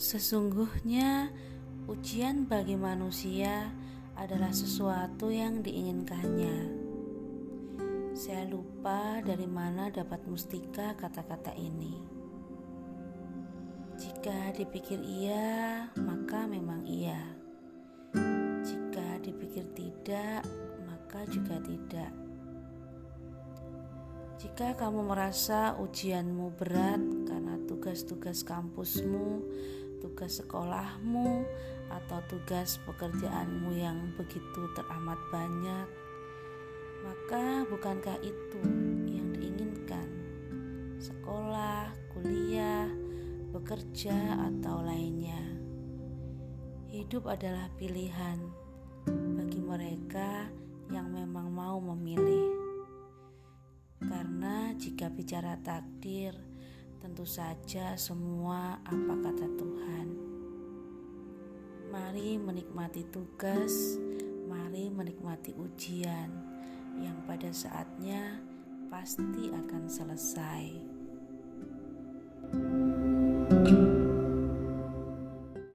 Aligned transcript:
Sesungguhnya, 0.00 1.28
ujian 1.84 2.48
bagi 2.48 2.72
manusia 2.72 3.68
adalah 4.16 4.48
sesuatu 4.48 5.28
yang 5.28 5.60
diinginkannya. 5.60 6.56
Saya 8.16 8.48
lupa 8.48 9.20
dari 9.20 9.44
mana 9.44 9.92
dapat 9.92 10.24
mustika 10.24 10.96
kata-kata 10.96 11.52
ini. 11.52 12.00
Jika 14.00 14.56
dipikir 14.56 15.04
iya, 15.04 15.84
maka 16.00 16.48
memang 16.48 16.80
iya. 16.88 17.20
Jika 18.64 19.20
dipikir 19.20 19.68
tidak, 19.76 20.48
maka 20.88 21.28
juga 21.28 21.60
tidak. 21.60 22.08
Jika 24.40 24.72
kamu 24.80 25.12
merasa 25.12 25.76
ujianmu 25.76 26.56
berat 26.56 27.04
karena 27.28 27.60
tugas-tugas 27.68 28.40
kampusmu, 28.48 29.44
tugas 30.00 30.40
sekolahmu, 30.40 31.44
atau 31.90 32.18
tugas 32.30 32.78
pekerjaanmu 32.86 33.74
yang 33.74 33.98
begitu 34.14 34.70
teramat 34.78 35.18
banyak, 35.34 35.86
maka 37.02 37.66
bukankah 37.66 38.18
itu 38.22 38.62
yang 39.10 39.34
diinginkan? 39.34 40.08
Sekolah, 41.00 41.90
kuliah, 42.14 42.86
bekerja, 43.50 44.38
atau 44.52 44.84
lainnya. 44.84 45.40
Hidup 46.90 47.26
adalah 47.30 47.70
pilihan 47.78 48.38
bagi 49.08 49.62
mereka 49.62 50.46
yang 50.90 51.10
memang 51.10 51.50
mau 51.50 51.78
memilih. 51.80 52.50
Karena 54.00 54.74
jika 54.74 55.08
bicara 55.08 55.56
takdir, 55.62 56.49
tentu 57.00 57.24
saja 57.24 57.96
semua 57.96 58.76
apa 58.84 59.14
kata 59.24 59.46
Tuhan. 59.56 60.08
Mari 61.90 62.38
menikmati 62.38 63.02
tugas, 63.08 63.98
mari 64.46 64.92
menikmati 64.92 65.56
ujian 65.56 66.30
yang 67.00 67.16
pada 67.24 67.50
saatnya 67.50 68.38
pasti 68.92 69.48
akan 69.50 69.82
selesai. 69.88 70.64
thank 73.50 73.68
you 73.70 74.09